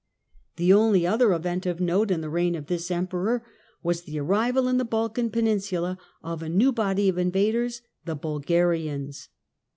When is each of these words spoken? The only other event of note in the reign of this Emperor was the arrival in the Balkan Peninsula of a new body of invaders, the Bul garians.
The 0.55 0.73
only 0.73 1.05
other 1.05 1.31
event 1.31 1.67
of 1.67 1.79
note 1.79 2.09
in 2.09 2.21
the 2.21 2.29
reign 2.31 2.55
of 2.55 2.65
this 2.65 2.89
Emperor 2.89 3.45
was 3.83 4.01
the 4.01 4.19
arrival 4.19 4.67
in 4.67 4.77
the 4.79 4.83
Balkan 4.83 5.29
Peninsula 5.29 5.99
of 6.23 6.41
a 6.41 6.49
new 6.49 6.71
body 6.71 7.07
of 7.07 7.19
invaders, 7.19 7.83
the 8.05 8.15
Bul 8.15 8.41
garians. 8.41 9.27